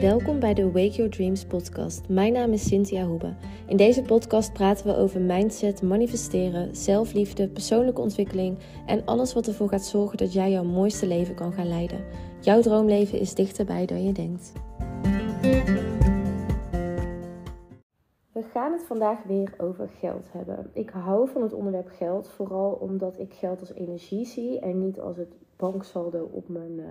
Welkom 0.00 0.40
bij 0.40 0.54
de 0.54 0.64
Wake 0.64 0.90
Your 0.90 1.10
Dreams 1.10 1.44
podcast. 1.44 2.08
Mijn 2.08 2.32
naam 2.32 2.52
is 2.52 2.66
Cynthia 2.66 3.04
Hoebe. 3.04 3.34
In 3.66 3.76
deze 3.76 4.02
podcast 4.02 4.52
praten 4.52 4.86
we 4.86 4.96
over 4.96 5.20
mindset, 5.20 5.82
manifesteren, 5.82 6.76
zelfliefde, 6.76 7.48
persoonlijke 7.48 8.00
ontwikkeling 8.00 8.58
en 8.86 9.04
alles 9.04 9.34
wat 9.34 9.46
ervoor 9.46 9.68
gaat 9.68 9.84
zorgen 9.84 10.18
dat 10.18 10.32
jij 10.32 10.50
jouw 10.50 10.64
mooiste 10.64 11.06
leven 11.06 11.34
kan 11.34 11.52
gaan 11.52 11.68
leiden. 11.68 12.04
Jouw 12.40 12.60
droomleven 12.60 13.18
is 13.18 13.34
dichterbij 13.34 13.86
dan 13.86 14.04
je 14.04 14.12
denkt. 14.12 14.52
We 18.32 18.42
gaan 18.42 18.72
het 18.72 18.82
vandaag 18.82 19.22
weer 19.22 19.54
over 19.58 19.88
geld 19.88 20.32
hebben. 20.32 20.70
Ik 20.72 20.90
hou 20.90 21.28
van 21.28 21.42
het 21.42 21.52
onderwerp 21.52 21.88
geld, 21.88 22.28
vooral 22.28 22.72
omdat 22.72 23.18
ik 23.18 23.32
geld 23.32 23.60
als 23.60 23.72
energie 23.72 24.26
zie 24.26 24.60
en 24.60 24.84
niet 24.84 25.00
als 25.00 25.16
het 25.16 25.34
banksaldo 25.56 26.28
op 26.32 26.48
mijn 26.48 26.78
uh, 26.78 26.86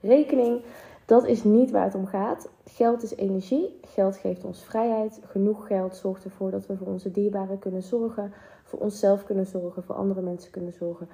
rekening. 0.00 0.62
Dat 1.04 1.26
is 1.26 1.44
niet 1.44 1.70
waar 1.70 1.84
het 1.84 1.94
om 1.94 2.06
gaat. 2.06 2.48
Geld 2.64 3.02
is 3.02 3.14
energie. 3.14 3.78
Geld 3.82 4.16
geeft 4.16 4.44
ons 4.44 4.64
vrijheid. 4.64 5.20
Genoeg 5.24 5.66
geld 5.66 5.96
zorgt 5.96 6.24
ervoor 6.24 6.50
dat 6.50 6.66
we 6.66 6.76
voor 6.76 6.86
onze 6.86 7.10
dierbaren 7.10 7.58
kunnen 7.58 7.82
zorgen, 7.82 8.32
voor 8.64 8.78
onszelf 8.78 9.24
kunnen 9.24 9.46
zorgen, 9.46 9.82
voor 9.82 9.94
andere 9.94 10.20
mensen 10.20 10.50
kunnen 10.50 10.72
zorgen, 10.72 11.08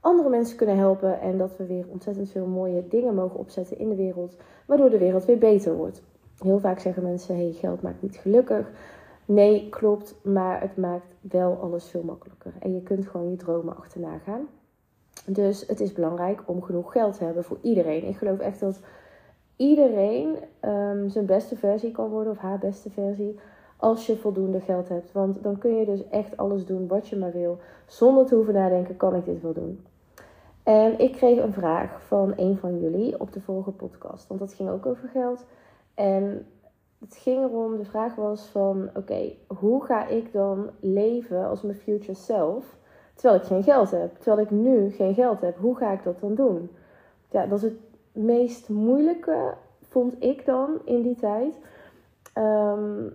andere 0.00 0.28
mensen 0.28 0.56
kunnen 0.56 0.76
helpen 0.76 1.20
en 1.20 1.38
dat 1.38 1.56
we 1.56 1.66
weer 1.66 1.86
ontzettend 1.88 2.30
veel 2.30 2.46
mooie 2.46 2.88
dingen 2.88 3.14
mogen 3.14 3.38
opzetten 3.38 3.78
in 3.78 3.88
de 3.88 3.96
wereld, 3.96 4.36
waardoor 4.66 4.90
de 4.90 4.98
wereld 4.98 5.24
weer 5.24 5.38
beter 5.38 5.74
wordt. 5.74 6.02
Heel 6.38 6.58
vaak 6.58 6.78
zeggen 6.78 7.02
mensen: 7.02 7.36
hey, 7.36 7.52
geld 7.52 7.82
maakt 7.82 8.02
niet 8.02 8.16
gelukkig. 8.16 8.70
Nee, 9.24 9.68
klopt, 9.68 10.14
maar 10.22 10.60
het 10.60 10.76
maakt 10.76 11.14
wel 11.20 11.58
alles 11.60 11.90
veel 11.90 12.02
makkelijker. 12.02 12.52
En 12.58 12.74
je 12.74 12.82
kunt 12.82 13.06
gewoon 13.06 13.30
je 13.30 13.36
dromen 13.36 13.76
achterna 13.76 14.18
gaan. 14.18 14.48
Dus 15.26 15.66
het 15.66 15.80
is 15.80 15.92
belangrijk 15.92 16.42
om 16.44 16.62
genoeg 16.62 16.92
geld 16.92 17.18
te 17.18 17.24
hebben 17.24 17.44
voor 17.44 17.58
iedereen. 17.62 18.08
Ik 18.08 18.16
geloof 18.16 18.38
echt 18.38 18.60
dat 18.60 18.80
iedereen 19.56 20.36
um, 20.60 21.08
zijn 21.08 21.26
beste 21.26 21.56
versie 21.56 21.90
kan 21.90 22.08
worden 22.08 22.32
of 22.32 22.38
haar 22.38 22.58
beste 22.58 22.90
versie 22.90 23.38
als 23.76 24.06
je 24.06 24.16
voldoende 24.16 24.60
geld 24.60 24.88
hebt. 24.88 25.12
Want 25.12 25.42
dan 25.42 25.58
kun 25.58 25.76
je 25.76 25.84
dus 25.84 26.08
echt 26.08 26.36
alles 26.36 26.66
doen 26.66 26.86
wat 26.86 27.08
je 27.08 27.16
maar 27.16 27.32
wil, 27.32 27.58
zonder 27.86 28.26
te 28.26 28.34
hoeven 28.34 28.54
nadenken: 28.54 28.96
kan 28.96 29.14
ik 29.14 29.24
dit 29.24 29.42
wel 29.42 29.52
doen? 29.52 29.86
En 30.62 30.98
ik 30.98 31.12
kreeg 31.12 31.38
een 31.38 31.52
vraag 31.52 32.02
van 32.06 32.32
een 32.36 32.56
van 32.56 32.80
jullie 32.80 33.20
op 33.20 33.32
de 33.32 33.40
vorige 33.40 33.70
podcast, 33.70 34.26
want 34.26 34.40
dat 34.40 34.54
ging 34.54 34.70
ook 34.70 34.86
over 34.86 35.08
geld. 35.08 35.44
En 35.94 36.46
het 36.98 37.16
ging 37.16 37.44
erom, 37.44 37.76
de 37.76 37.84
vraag 37.84 38.14
was 38.14 38.46
van, 38.46 38.90
oké, 38.94 39.32
hoe 39.46 39.84
ga 39.84 40.06
ik 40.06 40.32
dan 40.32 40.70
leven 40.80 41.48
als 41.48 41.62
mijn 41.62 41.76
future 41.76 42.14
self, 42.14 42.76
terwijl 43.18 43.40
ik 43.40 43.46
geen 43.46 43.62
geld 43.62 43.90
heb? 43.90 44.16
Terwijl 44.16 44.46
ik 44.46 44.50
nu 44.50 44.90
geen 44.90 45.14
geld 45.14 45.40
heb, 45.40 45.58
hoe 45.58 45.76
ga 45.76 45.92
ik 45.92 46.02
dat 46.02 46.20
dan 46.20 46.34
doen? 46.34 46.70
Ja, 47.30 47.46
dat 47.46 47.58
is 47.58 47.64
het 47.64 47.78
meest 48.12 48.68
moeilijke, 48.68 49.54
vond 49.88 50.14
ik 50.18 50.44
dan 50.44 50.68
in 50.84 51.02
die 51.02 51.16
tijd. 51.16 51.58
Ehm, 52.32 53.06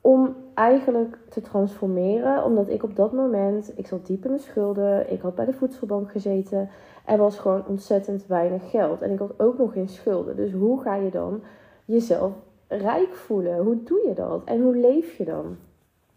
om 0.00 0.36
eigenlijk 0.54 1.18
te 1.28 1.40
transformeren. 1.40 2.44
Omdat 2.44 2.68
ik 2.68 2.82
op 2.82 2.96
dat 2.96 3.12
moment, 3.12 3.72
ik 3.78 3.86
zat 3.86 4.06
diep 4.06 4.24
in 4.24 4.32
de 4.32 4.38
schulden. 4.38 5.12
Ik 5.12 5.20
had 5.20 5.34
bij 5.34 5.44
de 5.44 5.52
voedselbank 5.52 6.10
gezeten. 6.10 6.68
Er 7.04 7.18
was 7.18 7.38
gewoon 7.38 7.66
ontzettend 7.66 8.26
weinig 8.26 8.70
geld. 8.70 9.02
En 9.02 9.10
ik 9.10 9.18
had 9.18 9.40
ook 9.40 9.58
nog 9.58 9.72
geen 9.72 9.88
schulden. 9.88 10.36
Dus 10.36 10.52
hoe 10.52 10.80
ga 10.80 10.94
je 10.94 11.10
dan 11.10 11.42
jezelf 11.84 12.32
rijk 12.68 13.14
voelen? 13.14 13.58
Hoe 13.58 13.82
doe 13.82 14.04
je 14.08 14.14
dat? 14.14 14.44
En 14.44 14.62
hoe 14.62 14.76
leef 14.76 15.16
je 15.16 15.24
dan? 15.24 15.56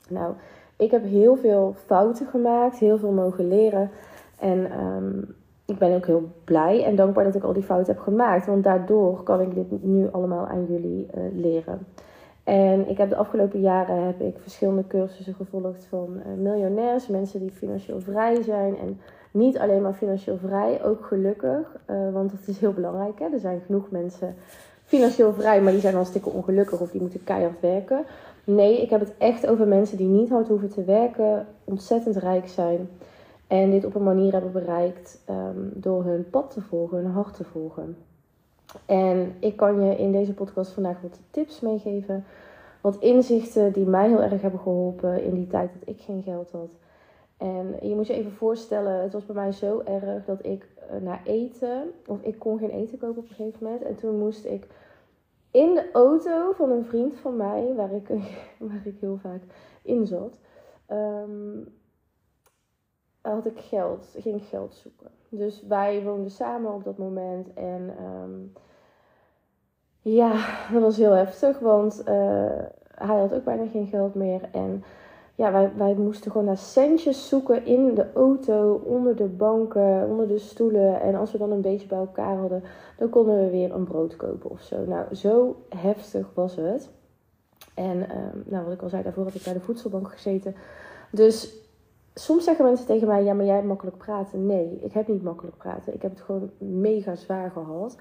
Nou, 0.09 0.33
ik 0.77 0.91
heb 0.91 1.03
heel 1.03 1.35
veel 1.35 1.73
fouten 1.85 2.27
gemaakt. 2.27 2.77
Heel 2.77 2.97
veel 2.97 3.11
mogen 3.11 3.47
leren. 3.47 3.89
En 4.39 4.71
ehm, 4.71 5.19
ik 5.65 5.77
ben 5.77 5.95
ook 5.95 6.05
heel 6.05 6.31
blij 6.43 6.83
en 6.83 6.95
dankbaar 6.95 7.23
dat 7.23 7.35
ik 7.35 7.43
al 7.43 7.53
die 7.53 7.63
fouten 7.63 7.93
heb 7.93 8.03
gemaakt. 8.03 8.45
Want 8.45 8.63
daardoor 8.63 9.23
kan 9.23 9.41
ik 9.41 9.53
dit 9.53 9.83
nu 9.83 10.07
allemaal 10.11 10.47
aan 10.47 10.65
jullie 10.65 11.07
uh, 11.17 11.23
leren. 11.33 11.87
En 12.43 12.89
ik 12.89 12.97
heb 12.97 13.09
de 13.09 13.15
afgelopen 13.15 13.59
jaren 13.59 14.05
heb 14.05 14.21
ik 14.21 14.35
verschillende 14.39 14.87
cursussen 14.87 15.33
gevolgd 15.33 15.85
van 15.85 16.17
uh, 16.17 16.41
miljonairs, 16.41 17.07
mensen 17.07 17.39
die 17.39 17.51
financieel 17.51 17.99
vrij 17.99 18.41
zijn. 18.41 18.77
En 18.77 18.99
niet 19.31 19.57
alleen 19.57 19.81
maar 19.81 19.93
financieel 19.93 20.37
vrij, 20.37 20.83
ook 20.83 21.05
gelukkig. 21.05 21.77
Uh, 21.89 22.13
want 22.13 22.31
dat 22.31 22.47
is 22.47 22.59
heel 22.59 22.73
belangrijk. 22.73 23.19
Hè? 23.19 23.25
Er 23.25 23.39
zijn 23.39 23.61
genoeg 23.65 23.91
mensen 23.91 24.35
financieel 24.85 25.33
vrij, 25.33 25.61
maar 25.61 25.71
die 25.71 25.81
zijn 25.81 25.95
hartstikke 25.95 26.29
ongelukkig 26.29 26.79
of 26.79 26.91
die 26.91 27.01
moeten 27.01 27.23
keihard 27.23 27.59
werken. 27.59 28.05
Nee, 28.43 28.81
ik 28.81 28.89
heb 28.89 28.99
het 28.99 29.13
echt 29.17 29.47
over 29.47 29.67
mensen 29.67 29.97
die 29.97 30.07
niet 30.07 30.29
hard 30.29 30.47
hoeven 30.47 30.69
te 30.69 30.83
werken, 30.83 31.47
ontzettend 31.63 32.15
rijk 32.15 32.47
zijn. 32.47 32.89
En 33.47 33.71
dit 33.71 33.85
op 33.85 33.95
een 33.95 34.03
manier 34.03 34.31
hebben 34.31 34.51
bereikt 34.51 35.19
um, 35.29 35.71
door 35.73 36.03
hun 36.03 36.29
pad 36.29 36.51
te 36.51 36.61
volgen, 36.61 36.97
hun 36.97 37.11
hart 37.11 37.33
te 37.33 37.43
volgen. 37.43 37.97
En 38.85 39.35
ik 39.39 39.55
kan 39.55 39.81
je 39.81 39.97
in 39.97 40.11
deze 40.11 40.33
podcast 40.33 40.71
vandaag 40.71 41.01
wat 41.01 41.19
tips 41.31 41.59
meegeven. 41.59 42.25
Wat 42.81 42.97
inzichten 42.99 43.73
die 43.73 43.85
mij 43.85 44.07
heel 44.07 44.21
erg 44.21 44.41
hebben 44.41 44.59
geholpen 44.59 45.23
in 45.23 45.33
die 45.33 45.47
tijd 45.47 45.69
dat 45.79 45.95
ik 45.95 46.01
geen 46.01 46.21
geld 46.23 46.51
had. 46.51 46.71
En 47.37 47.75
je 47.81 47.95
moet 47.95 48.07
je 48.07 48.13
even 48.13 48.31
voorstellen, 48.31 49.01
het 49.01 49.13
was 49.13 49.25
bij 49.25 49.35
mij 49.35 49.51
zo 49.51 49.81
erg 49.85 50.25
dat 50.25 50.45
ik 50.45 50.67
uh, 50.91 51.01
naar 51.01 51.21
eten, 51.25 51.91
of 52.05 52.21
ik 52.21 52.39
kon 52.39 52.57
geen 52.57 52.69
eten 52.69 52.97
kopen 52.97 53.23
op 53.23 53.29
een 53.29 53.35
gegeven 53.35 53.63
moment. 53.63 53.83
En 53.83 53.95
toen 53.95 54.19
moest 54.19 54.45
ik 54.45 54.67
in 55.51 55.73
de 55.73 55.89
auto 55.91 56.51
van 56.51 56.69
een 56.69 56.85
vriend 56.85 57.15
van 57.15 57.37
mij, 57.37 57.73
waar 57.75 57.93
ik, 57.93 58.07
waar 58.69 58.81
ik 58.85 58.99
heel 58.99 59.17
vaak 59.17 59.41
in 59.81 60.07
zat, 60.07 60.37
um, 60.89 61.73
had 63.21 63.45
ik 63.45 63.59
geld, 63.59 64.15
ging 64.17 64.43
geld 64.43 64.75
zoeken. 64.75 65.11
Dus 65.29 65.63
wij 65.67 66.03
woonden 66.03 66.31
samen 66.31 66.73
op 66.73 66.83
dat 66.83 66.97
moment. 66.97 67.53
En 67.53 67.93
um, 68.03 68.53
ja, 69.99 70.31
dat 70.71 70.81
was 70.81 70.97
heel 70.97 71.11
heftig, 71.11 71.59
want 71.59 71.99
uh, 71.99 72.63
hij 72.95 73.19
had 73.19 73.33
ook 73.33 73.43
bijna 73.43 73.67
geen 73.67 73.87
geld 73.87 74.15
meer. 74.15 74.49
En 74.51 74.83
ja, 75.35 75.51
wij, 75.51 75.71
wij 75.75 75.93
moesten 75.93 76.31
gewoon 76.31 76.45
naar 76.45 76.57
centjes 76.57 77.27
zoeken 77.27 77.65
in 77.65 77.93
de 77.93 78.13
auto, 78.13 78.81
onder 78.85 79.15
de 79.15 79.27
banken, 79.27 80.07
onder 80.09 80.27
de 80.27 80.39
stoelen. 80.39 81.01
En 81.01 81.15
als 81.15 81.31
we 81.31 81.37
dan 81.37 81.51
een 81.51 81.61
beetje 81.61 81.87
bij 81.87 81.97
elkaar 81.97 82.37
hadden, 82.37 82.63
dan 82.97 83.09
konden 83.09 83.39
we 83.39 83.49
weer 83.49 83.73
een 83.73 83.83
brood 83.83 84.15
kopen 84.15 84.49
of 84.49 84.61
zo. 84.61 84.85
Nou, 84.85 85.15
zo 85.15 85.55
heftig 85.69 86.31
was 86.33 86.55
het. 86.55 86.89
En 87.73 88.17
um, 88.17 88.43
nou, 88.45 88.63
wat 88.63 88.73
ik 88.73 88.81
al 88.81 88.89
zei, 88.89 89.03
daarvoor 89.03 89.23
had 89.23 89.33
ik 89.33 89.43
bij 89.43 89.53
de 89.53 89.59
voedselbank 89.59 90.11
gezeten. 90.11 90.55
Dus 91.11 91.53
soms 92.13 92.43
zeggen 92.43 92.65
mensen 92.65 92.85
tegen 92.85 93.07
mij: 93.07 93.23
Ja, 93.23 93.33
maar 93.33 93.45
jij 93.45 93.55
hebt 93.55 93.67
makkelijk 93.67 93.97
praten. 93.97 94.45
Nee, 94.45 94.79
ik 94.81 94.93
heb 94.93 95.07
niet 95.07 95.23
makkelijk 95.23 95.57
praten. 95.57 95.93
Ik 95.93 96.01
heb 96.01 96.11
het 96.11 96.21
gewoon 96.21 96.49
mega 96.57 97.15
zwaar 97.15 97.51
gehad. 97.51 97.97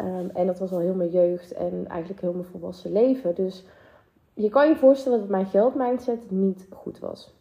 Um, 0.00 0.30
en 0.30 0.46
dat 0.46 0.58
was 0.58 0.72
al 0.72 0.78
heel 0.78 0.94
mijn 0.94 1.10
jeugd 1.10 1.52
en 1.52 1.84
eigenlijk 1.88 2.20
heel 2.20 2.32
mijn 2.32 2.44
volwassen 2.44 2.92
leven. 2.92 3.34
Dus 3.34 3.64
je 4.34 4.48
kan 4.48 4.68
je 4.68 4.76
voorstellen 4.76 5.18
dat 5.18 5.28
mijn 5.28 5.46
geldmindset 5.46 6.30
niet 6.30 6.66
goed 6.70 6.98
was. 6.98 7.34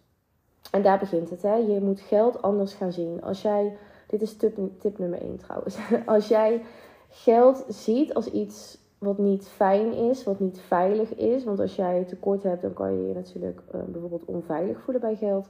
En 0.72 0.81
daar 0.81 1.00
begint 1.00 1.29
het. 1.29 1.41
Hè? 1.41 1.56
Je 1.56 1.81
moet 1.81 2.00
geld 2.00 2.41
anders 2.41 2.74
gaan 2.74 2.91
zien. 2.91 3.24
Als 3.24 3.41
jij, 3.41 3.78
dit 4.07 4.22
is 4.22 4.38
tip, 4.38 4.97
nummer 4.97 5.22
1 5.22 5.38
trouwens. 5.38 5.78
Als 6.06 6.28
jij 6.28 6.62
geld 7.09 7.66
ziet 7.68 8.13
als 8.13 8.31
iets 8.31 8.78
wat 8.97 9.18
niet 9.18 9.47
fijn 9.47 9.94
is, 9.94 10.24
wat 10.24 10.40
niet 10.40 10.59
veilig 10.59 11.16
is. 11.16 11.44
Want 11.44 11.59
als 11.59 11.75
jij 11.75 12.03
tekort 12.03 12.44
hebt, 12.44 12.62
dan 12.62 12.74
kan 12.74 12.94
je 12.94 13.08
je 13.08 13.13
natuurlijk 13.13 13.62
uh, 13.75 13.81
bijvoorbeeld 13.88 14.25
onveilig 14.25 14.81
voelen 14.81 15.02
bij 15.02 15.16
geld 15.16 15.47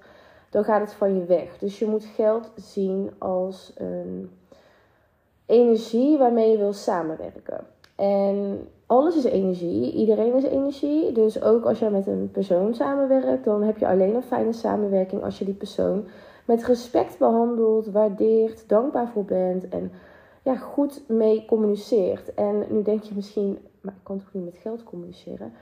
dan 0.52 0.64
gaat 0.64 0.82
het 0.82 0.94
van 0.94 1.16
je 1.16 1.26
weg. 1.26 1.58
Dus 1.58 1.80
je 1.80 1.86
moet 1.86 2.06
geld 2.06 2.52
zien 2.56 3.12
als 3.18 3.74
een 3.76 4.32
energie 5.46 6.18
waarmee 6.18 6.52
je 6.52 6.58
wil 6.58 6.74
samenwerken. 6.74 7.66
En 7.96 8.68
alles 8.92 9.16
is 9.16 9.24
energie, 9.24 9.92
iedereen 9.92 10.34
is 10.34 10.44
energie. 10.44 11.12
Dus 11.12 11.42
ook 11.42 11.66
als 11.66 11.80
jij 11.80 11.90
met 11.90 12.08
een 12.08 12.30
persoon 12.32 12.74
samenwerkt, 12.74 13.44
dan 13.44 13.64
heb 13.64 13.78
je 13.78 13.88
alleen 13.88 14.16
een 14.16 14.24
fijne 14.24 14.54
samenwerking 14.54 15.24
als 15.24 15.40
je 15.40 15.46
die 15.46 15.54
persoon 15.54 16.04
met 16.46 16.66
respect 16.66 17.18
behandelt, 17.18 17.92
waardeert, 17.92 18.70
dankbaar 18.70 19.08
voor 19.08 19.26
bent 19.26 19.70
en 19.70 19.92
ja, 20.44 20.56
goed 20.56 21.04
mee 21.08 21.46
communiceert. 21.46 22.34
En 22.34 22.66
nu 22.70 22.82
denk 22.82 23.04
je 23.04 23.16
misschien, 23.16 23.58
maar 23.82 23.94
ik 23.94 24.04
kan 24.04 24.18
toch 24.18 24.34
niet 24.34 24.46
met 24.46 24.58
geld 24.58 24.84
communiceren? 24.84 25.54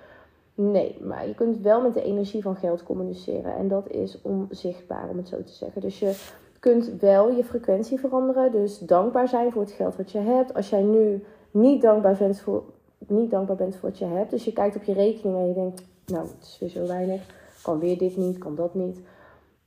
Nee, 0.56 0.98
maar 1.02 1.28
je 1.28 1.36
kunt 1.36 1.62
wel 1.62 1.82
met 1.82 1.94
de 1.94 2.04
energie 2.04 2.42
van 2.42 2.56
geld 2.56 2.84
communiceren. 2.84 3.56
En 3.56 3.68
dat 3.68 3.90
is 3.90 4.22
onzichtbaar, 4.22 5.10
om 5.10 5.18
het 5.18 5.28
zo 5.28 5.44
te 5.44 5.54
zeggen. 5.54 5.82
Dus 5.82 6.00
je 6.00 6.14
kunt 6.60 6.92
wel 7.00 7.32
je 7.32 7.44
frequentie 7.44 8.00
veranderen. 8.00 8.52
Dus 8.52 8.80
dankbaar 8.80 9.28
zijn 9.28 9.52
voor 9.52 9.62
het 9.62 9.72
geld 9.72 9.96
wat 9.96 10.12
je 10.12 10.20
hebt. 10.20 10.54
Als 10.54 10.70
jij 10.70 10.82
nu 10.82 11.24
niet 11.52 11.82
dankbaar 11.82 12.18
bent 12.18 12.40
voor, 12.40 12.64
niet 13.08 13.32
dankbaar 13.32 13.56
bent 13.56 13.76
voor 13.76 13.90
wat 13.90 14.00
je 14.00 14.06
hebt. 14.06 14.30
Dus 14.30 14.46
je 14.46 14.54
kijkt 14.54 14.76
op 14.76 14.84
je 14.84 14.94
rekening 14.94 15.38
en 15.38 15.48
je 15.48 15.54
denkt, 15.54 15.84
nou, 16.06 16.28
het 16.28 16.42
is 16.42 16.58
weer 16.60 16.70
zo 16.70 16.88
weinig. 16.88 17.22
Kan 17.62 17.80
weer 17.80 17.98
dit 17.98 18.18
niet, 18.18 18.38
kan 18.38 18.56
dat 18.56 18.74
niet. 18.74 19.00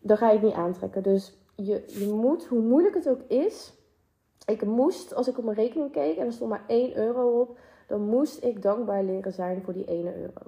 Dan 0.01 0.17
ga 0.17 0.29
je 0.29 0.35
het 0.39 0.43
niet 0.43 0.55
aantrekken. 0.55 1.03
Dus 1.03 1.39
je, 1.55 1.85
je 1.87 2.07
moet, 2.07 2.45
hoe 2.45 2.61
moeilijk 2.61 2.95
het 2.95 3.09
ook 3.09 3.23
is. 3.29 3.73
Ik 4.47 4.65
moest, 4.65 5.15
als 5.15 5.29
ik 5.29 5.39
op 5.39 5.45
mijn 5.45 5.57
rekening 5.57 5.93
keek 5.93 6.17
en 6.17 6.27
er 6.27 6.33
stond 6.33 6.51
maar 6.51 6.65
1 6.67 6.97
euro 6.97 7.41
op. 7.41 7.59
Dan 7.87 8.01
moest 8.01 8.45
ik 8.45 8.63
dankbaar 8.63 9.05
leren 9.05 9.33
zijn 9.33 9.63
voor 9.63 9.73
die 9.73 9.85
1 9.85 10.07
euro. 10.17 10.41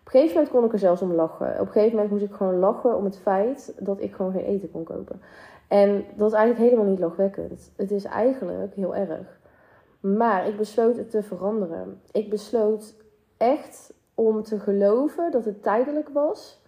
Op 0.00 0.14
een 0.14 0.20
gegeven 0.20 0.34
moment 0.34 0.52
kon 0.52 0.64
ik 0.64 0.72
er 0.72 0.78
zelfs 0.78 1.02
om 1.02 1.12
lachen. 1.12 1.52
Op 1.52 1.66
een 1.66 1.72
gegeven 1.72 1.94
moment 1.94 2.10
moest 2.10 2.24
ik 2.24 2.32
gewoon 2.32 2.58
lachen 2.58 2.96
om 2.96 3.04
het 3.04 3.18
feit 3.18 3.74
dat 3.78 4.00
ik 4.00 4.14
gewoon 4.14 4.32
geen 4.32 4.44
eten 4.44 4.70
kon 4.70 4.84
kopen. 4.84 5.20
En 5.68 6.04
dat 6.16 6.28
is 6.28 6.36
eigenlijk 6.36 6.70
helemaal 6.70 6.90
niet 6.90 6.98
lachwekkend. 6.98 7.72
Het 7.76 7.90
is 7.90 8.04
eigenlijk 8.04 8.74
heel 8.74 8.96
erg. 8.96 9.37
Maar 10.00 10.46
ik 10.46 10.56
besloot 10.56 10.96
het 10.96 11.10
te 11.10 11.22
veranderen. 11.22 12.00
Ik 12.12 12.30
besloot 12.30 12.94
echt 13.36 13.92
om 14.14 14.42
te 14.42 14.58
geloven 14.58 15.30
dat 15.30 15.44
het 15.44 15.62
tijdelijk 15.62 16.08
was. 16.08 16.60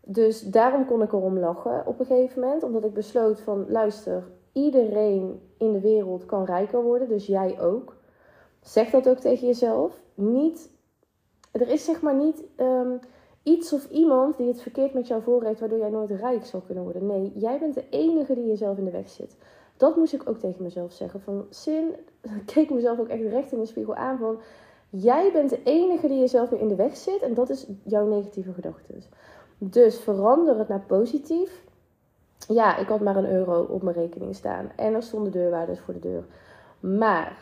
Dus 0.00 0.42
daarom 0.42 0.86
kon 0.86 1.02
ik 1.02 1.12
erom 1.12 1.38
lachen 1.38 1.86
op 1.86 2.00
een 2.00 2.06
gegeven 2.06 2.40
moment. 2.40 2.62
Omdat 2.62 2.84
ik 2.84 2.94
besloot 2.94 3.40
van 3.40 3.70
luister, 3.70 4.22
iedereen 4.52 5.40
in 5.56 5.72
de 5.72 5.80
wereld 5.80 6.26
kan 6.26 6.44
rijker 6.44 6.82
worden. 6.82 7.08
Dus 7.08 7.26
jij 7.26 7.60
ook. 7.60 7.96
Zeg 8.60 8.90
dat 8.90 9.08
ook 9.08 9.18
tegen 9.18 9.46
jezelf. 9.46 10.00
Niet, 10.14 10.70
er 11.50 11.68
is 11.68 11.84
zeg 11.84 12.02
maar 12.02 12.14
niet 12.14 12.42
ehm, 12.56 12.96
iets 13.42 13.72
of 13.72 13.90
iemand 13.90 14.36
die 14.36 14.48
het 14.48 14.62
verkeerd 14.62 14.94
met 14.94 15.06
jou 15.06 15.22
voor 15.22 15.44
heeft, 15.44 15.60
waardoor 15.60 15.78
jij 15.78 15.90
nooit 15.90 16.10
rijk 16.10 16.44
zal 16.44 16.60
kunnen 16.60 16.84
worden. 16.84 17.06
Nee, 17.06 17.32
jij 17.34 17.58
bent 17.58 17.74
de 17.74 17.88
enige 17.90 18.34
die 18.34 18.46
jezelf 18.46 18.78
in 18.78 18.84
de 18.84 18.90
weg 18.90 19.08
zit. 19.08 19.36
Dat 19.80 19.96
moest 19.96 20.12
ik 20.12 20.28
ook 20.28 20.38
tegen 20.38 20.62
mezelf 20.62 20.92
zeggen. 20.92 21.20
Van 21.20 21.46
zin, 21.50 21.94
keek 22.52 22.70
mezelf 22.70 22.98
ook 22.98 23.08
echt 23.08 23.22
recht 23.22 23.52
in 23.52 23.58
de 23.58 23.66
spiegel 23.66 23.94
aan 23.94 24.18
van. 24.18 24.40
Jij 24.88 25.32
bent 25.32 25.50
de 25.50 25.62
enige 25.62 26.08
die 26.08 26.18
jezelf 26.18 26.50
nu 26.50 26.58
in 26.58 26.68
de 26.68 26.74
weg 26.74 26.96
zit 26.96 27.22
en 27.22 27.34
dat 27.34 27.50
is 27.50 27.66
jouw 27.82 28.06
negatieve 28.06 28.52
gedachten. 28.52 29.02
Dus 29.58 29.98
verander 29.98 30.58
het 30.58 30.68
naar 30.68 30.84
positief. 30.86 31.64
Ja, 32.48 32.76
ik 32.76 32.88
had 32.88 33.00
maar 33.00 33.16
een 33.16 33.30
euro 33.30 33.62
op 33.62 33.82
mijn 33.82 33.96
rekening 33.96 34.34
staan 34.34 34.70
en 34.76 34.94
er 34.94 35.02
stonden 35.02 35.32
deurwaarders 35.32 35.80
voor 35.80 35.94
de 35.94 36.00
deur. 36.00 36.24
Maar 36.80 37.36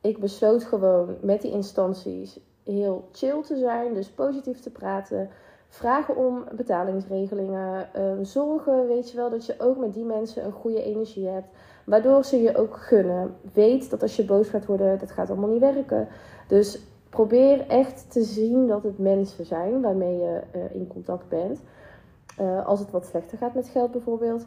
ik 0.00 0.18
besloot 0.18 0.64
gewoon 0.64 1.16
met 1.20 1.42
die 1.42 1.50
instanties 1.50 2.40
heel 2.64 3.08
chill 3.12 3.42
te 3.42 3.56
zijn, 3.56 3.94
dus 3.94 4.10
positief 4.10 4.60
te 4.60 4.70
praten. 4.70 5.30
Vragen 5.68 6.16
om 6.16 6.44
betalingsregelingen. 6.56 7.94
Ehm, 7.94 8.24
zorgen, 8.24 8.86
weet 8.86 9.10
je 9.10 9.16
wel, 9.16 9.30
dat 9.30 9.46
je 9.46 9.54
ook 9.58 9.76
met 9.76 9.94
die 9.94 10.04
mensen 10.04 10.44
een 10.44 10.52
goede 10.52 10.82
energie 10.82 11.28
hebt. 11.28 11.48
Waardoor 11.84 12.24
ze 12.24 12.42
je 12.42 12.56
ook 12.56 12.76
gunnen. 12.76 13.36
Weet 13.52 13.90
dat 13.90 14.02
als 14.02 14.16
je 14.16 14.24
boos 14.24 14.48
gaat 14.48 14.66
worden, 14.66 14.98
dat 14.98 15.10
gaat 15.10 15.30
allemaal 15.30 15.50
niet 15.50 15.60
werken. 15.60 16.08
Dus 16.48 16.80
probeer 17.10 17.66
echt 17.68 18.12
te 18.12 18.22
zien 18.22 18.66
dat 18.66 18.82
het 18.82 18.98
mensen 18.98 19.44
zijn 19.44 19.80
waarmee 19.80 20.16
je 20.16 20.40
uh, 20.54 20.74
in 20.74 20.86
contact 20.86 21.28
bent. 21.28 21.60
Uh, 22.40 22.66
als 22.66 22.80
het 22.80 22.90
wat 22.90 23.06
slechter 23.06 23.38
gaat 23.38 23.54
met 23.54 23.68
geld 23.68 23.90
bijvoorbeeld. 23.90 24.46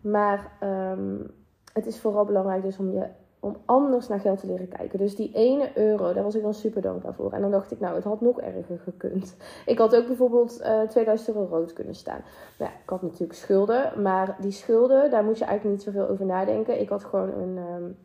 Maar 0.00 0.52
um, 0.62 1.30
het 1.72 1.86
is 1.86 2.00
vooral 2.00 2.24
belangrijk 2.24 2.62
dus 2.62 2.78
om 2.78 2.92
je 2.92 3.06
om 3.44 3.56
anders 3.64 4.08
naar 4.08 4.20
geld 4.20 4.40
te 4.40 4.46
leren 4.46 4.68
kijken. 4.68 4.98
Dus 4.98 5.16
die 5.16 5.30
ene 5.32 5.70
euro, 5.74 6.12
daar 6.12 6.22
was 6.22 6.34
ik 6.34 6.42
dan 6.42 6.54
super 6.54 6.82
dankbaar 6.82 7.14
voor. 7.14 7.32
En 7.32 7.40
dan 7.40 7.50
dacht 7.50 7.70
ik, 7.70 7.80
nou, 7.80 7.94
het 7.94 8.04
had 8.04 8.20
nog 8.20 8.40
erger 8.40 8.78
gekund. 8.78 9.36
Ik 9.66 9.78
had 9.78 9.96
ook 9.96 10.06
bijvoorbeeld 10.06 10.60
uh, 10.60 10.82
eh, 10.82 10.88
2000 10.88 11.28
euro 11.28 11.48
rood 11.48 11.72
kunnen 11.72 11.94
staan. 11.94 12.20
Nou 12.58 12.70
ja, 12.70 12.76
ik 12.82 12.88
had 12.88 13.02
natuurlijk 13.02 13.38
schulden, 13.38 14.02
maar 14.02 14.36
die 14.40 14.50
schulden, 14.50 15.10
daar 15.10 15.24
moet 15.24 15.38
je 15.38 15.44
eigenlijk 15.44 15.76
niet 15.76 15.86
zoveel 15.86 16.08
over 16.08 16.26
nadenken. 16.26 16.80
Ik 16.80 16.88
had 16.88 17.04
gewoon 17.04 17.28
een 17.28 17.58
um, 17.74 17.96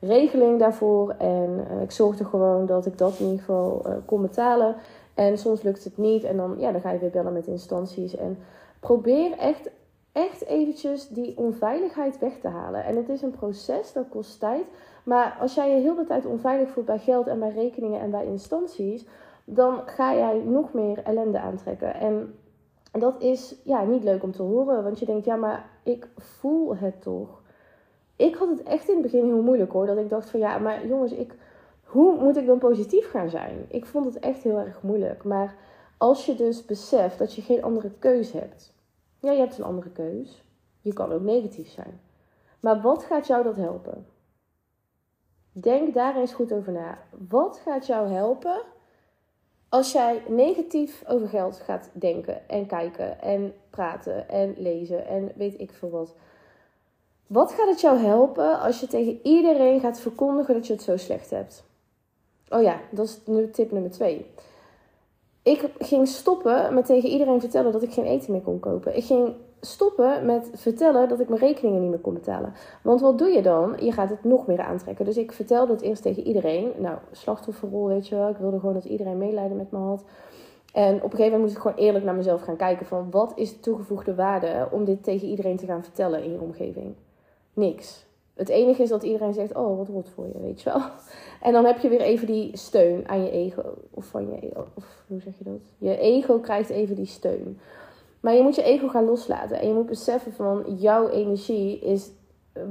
regeling 0.00 0.58
daarvoor 0.58 1.14
en 1.18 1.66
uh, 1.70 1.82
ik 1.82 1.90
zorgde 1.90 2.24
gewoon 2.24 2.66
dat 2.66 2.86
ik 2.86 2.98
dat 2.98 3.18
in 3.18 3.24
ieder 3.24 3.38
geval 3.38 3.82
uh, 3.86 3.92
kon 4.04 4.22
betalen. 4.22 4.76
En 5.14 5.38
soms 5.38 5.62
lukt 5.62 5.84
het 5.84 5.98
niet 5.98 6.24
en 6.24 6.36
dan, 6.36 6.54
ja, 6.58 6.72
dan 6.72 6.80
ga 6.80 6.90
je 6.90 6.98
weer 6.98 7.10
bellen 7.10 7.32
met 7.32 7.46
instanties. 7.46 8.16
En 8.16 8.38
probeer 8.80 9.32
echt 9.38 9.70
echt 10.14 10.44
eventjes 10.44 11.08
die 11.08 11.36
onveiligheid 11.36 12.18
weg 12.18 12.38
te 12.38 12.48
halen. 12.48 12.84
En 12.84 12.96
het 12.96 13.08
is 13.08 13.22
een 13.22 13.30
proces, 13.30 13.92
dat 13.92 14.08
kost 14.08 14.40
tijd. 14.40 14.64
Maar 15.04 15.36
als 15.40 15.54
jij 15.54 15.74
je 15.74 15.80
heel 15.80 15.94
de 15.94 16.04
tijd 16.04 16.26
onveilig 16.26 16.70
voelt 16.70 16.86
bij 16.86 16.98
geld 16.98 17.26
en 17.26 17.38
bij 17.38 17.50
rekeningen 17.50 18.00
en 18.00 18.10
bij 18.10 18.26
instanties, 18.26 19.06
dan 19.44 19.82
ga 19.86 20.14
jij 20.14 20.42
nog 20.44 20.72
meer 20.72 21.02
ellende 21.02 21.38
aantrekken. 21.38 21.94
En 21.94 22.34
dat 22.92 23.22
is 23.22 23.54
ja, 23.64 23.84
niet 23.84 24.04
leuk 24.04 24.22
om 24.22 24.32
te 24.32 24.42
horen, 24.42 24.82
want 24.82 24.98
je 24.98 25.06
denkt, 25.06 25.24
ja, 25.24 25.36
maar 25.36 25.70
ik 25.82 26.08
voel 26.16 26.76
het 26.76 27.02
toch. 27.02 27.42
Ik 28.16 28.34
had 28.34 28.48
het 28.48 28.62
echt 28.62 28.88
in 28.88 28.94
het 28.94 29.02
begin 29.02 29.24
heel 29.24 29.42
moeilijk 29.42 29.72
hoor, 29.72 29.86
dat 29.86 29.98
ik 29.98 30.08
dacht 30.08 30.30
van 30.30 30.40
ja, 30.40 30.58
maar 30.58 30.86
jongens, 30.86 31.12
ik, 31.12 31.34
hoe 31.82 32.22
moet 32.22 32.36
ik 32.36 32.46
dan 32.46 32.58
positief 32.58 33.10
gaan 33.10 33.30
zijn? 33.30 33.66
Ik 33.68 33.86
vond 33.86 34.04
het 34.04 34.18
echt 34.18 34.42
heel 34.42 34.58
erg 34.58 34.82
moeilijk. 34.82 35.24
Maar 35.24 35.54
als 35.98 36.26
je 36.26 36.34
dus 36.34 36.64
beseft 36.64 37.18
dat 37.18 37.34
je 37.34 37.42
geen 37.42 37.62
andere 37.62 37.90
keus 37.98 38.32
hebt, 38.32 38.73
ja, 39.24 39.32
je 39.32 39.38
hebt 39.38 39.58
een 39.58 39.64
andere 39.64 39.90
keus. 39.90 40.44
Je 40.80 40.92
kan 40.92 41.12
ook 41.12 41.22
negatief 41.22 41.68
zijn. 41.68 42.00
Maar 42.60 42.80
wat 42.80 43.04
gaat 43.04 43.26
jou 43.26 43.44
dat 43.44 43.56
helpen? 43.56 44.06
Denk 45.52 45.94
daar 45.94 46.16
eens 46.16 46.32
goed 46.32 46.52
over 46.52 46.72
na. 46.72 46.98
Wat 47.28 47.60
gaat 47.64 47.86
jou 47.86 48.08
helpen 48.08 48.62
als 49.68 49.92
jij 49.92 50.22
negatief 50.28 51.04
over 51.06 51.28
geld 51.28 51.56
gaat 51.56 51.90
denken 51.92 52.48
en 52.48 52.66
kijken 52.66 53.20
en 53.20 53.54
praten 53.70 54.28
en 54.28 54.54
lezen 54.58 55.06
en 55.06 55.32
weet 55.36 55.60
ik 55.60 55.72
veel 55.72 55.90
wat? 55.90 56.14
Wat 57.26 57.52
gaat 57.52 57.68
het 57.68 57.80
jou 57.80 57.98
helpen 57.98 58.60
als 58.60 58.80
je 58.80 58.86
tegen 58.86 59.20
iedereen 59.22 59.80
gaat 59.80 60.00
verkondigen 60.00 60.54
dat 60.54 60.66
je 60.66 60.72
het 60.72 60.82
zo 60.82 60.96
slecht 60.96 61.30
hebt? 61.30 61.64
Oh 62.48 62.62
ja, 62.62 62.80
dat 62.90 63.06
is 63.06 63.20
tip 63.52 63.70
nummer 63.70 63.90
twee. 63.90 64.26
Ik 65.44 65.70
ging 65.78 66.08
stoppen 66.08 66.74
met 66.74 66.86
tegen 66.86 67.08
iedereen 67.08 67.40
vertellen 67.40 67.72
dat 67.72 67.82
ik 67.82 67.92
geen 67.92 68.04
eten 68.04 68.32
meer 68.32 68.40
kon 68.40 68.60
kopen. 68.60 68.96
Ik 68.96 69.04
ging 69.04 69.34
stoppen 69.60 70.26
met 70.26 70.50
vertellen 70.54 71.08
dat 71.08 71.20
ik 71.20 71.28
mijn 71.28 71.40
rekeningen 71.40 71.80
niet 71.80 71.90
meer 71.90 71.98
kon 71.98 72.14
betalen. 72.14 72.52
Want 72.82 73.00
wat 73.00 73.18
doe 73.18 73.28
je 73.28 73.42
dan? 73.42 73.76
Je 73.80 73.92
gaat 73.92 74.10
het 74.10 74.24
nog 74.24 74.46
meer 74.46 74.60
aantrekken. 74.60 75.04
Dus 75.04 75.16
ik 75.16 75.32
vertelde 75.32 75.72
het 75.72 75.80
eerst 75.80 76.02
tegen 76.02 76.26
iedereen. 76.26 76.72
Nou, 76.78 76.98
slachtofferrol, 77.12 77.86
weet 77.86 78.08
je 78.08 78.14
wel. 78.14 78.28
Ik 78.28 78.36
wilde 78.36 78.58
gewoon 78.58 78.74
dat 78.74 78.84
iedereen 78.84 79.18
meelijden 79.18 79.56
met 79.56 79.70
me 79.70 79.78
had. 79.78 80.04
En 80.72 80.94
op 80.94 81.02
een 81.02 81.10
gegeven 81.10 81.24
moment 81.24 81.42
moest 81.42 81.54
ik 81.54 81.60
gewoon 81.62 81.76
eerlijk 81.76 82.04
naar 82.04 82.14
mezelf 82.14 82.42
gaan 82.42 82.56
kijken 82.56 82.86
van 82.86 83.10
wat 83.10 83.32
is 83.34 83.52
de 83.52 83.60
toegevoegde 83.60 84.14
waarde 84.14 84.68
om 84.70 84.84
dit 84.84 85.04
tegen 85.04 85.28
iedereen 85.28 85.56
te 85.56 85.66
gaan 85.66 85.82
vertellen 85.82 86.24
in 86.24 86.32
je 86.32 86.40
omgeving? 86.40 86.94
Niks. 87.52 88.06
Het 88.34 88.48
enige 88.48 88.82
is 88.82 88.88
dat 88.88 89.02
iedereen 89.02 89.34
zegt, 89.34 89.54
oh, 89.54 89.76
wat 89.76 89.88
rot 89.88 90.08
voor 90.08 90.26
je, 90.26 90.40
weet 90.40 90.62
je 90.62 90.70
wel. 90.70 90.80
En 91.40 91.52
dan 91.52 91.64
heb 91.64 91.78
je 91.78 91.88
weer 91.88 92.00
even 92.00 92.26
die 92.26 92.56
steun 92.56 93.08
aan 93.08 93.24
je 93.24 93.30
ego. 93.30 93.74
Of 93.90 94.04
van 94.04 94.26
je, 94.26 94.50
of 94.74 95.04
hoe 95.06 95.20
zeg 95.20 95.38
je 95.38 95.44
dat? 95.44 95.60
Je 95.78 95.98
ego 95.98 96.38
krijgt 96.38 96.70
even 96.70 96.96
die 96.96 97.06
steun. 97.06 97.58
Maar 98.20 98.34
je 98.34 98.42
moet 98.42 98.54
je 98.54 98.62
ego 98.62 98.88
gaan 98.88 99.04
loslaten. 99.04 99.60
En 99.60 99.68
je 99.68 99.74
moet 99.74 99.86
beseffen 99.86 100.32
van, 100.32 100.76
jouw 100.78 101.08
energie 101.08 101.78
is 101.78 102.10